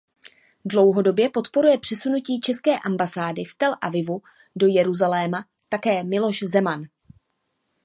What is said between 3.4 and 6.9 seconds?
z Tel Avivu do Jeruzaléma také Miloš Zeman.